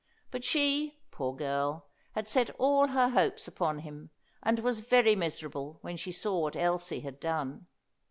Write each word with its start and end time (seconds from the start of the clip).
But 0.31 0.43
she, 0.43 0.97
poor 1.11 1.35
girl, 1.35 1.85
had 2.13 2.27
set 2.27 2.49
all 2.57 2.87
her 2.87 3.09
hopes 3.09 3.47
upon 3.47 3.77
him, 3.77 4.09
and 4.41 4.57
was 4.57 4.79
very 4.79 5.15
miserable 5.15 5.77
when 5.81 5.95
she 5.95 6.11
saw 6.11 6.39
what 6.39 6.55
Elsie 6.55 7.01
had 7.01 7.19
done. 7.19 7.67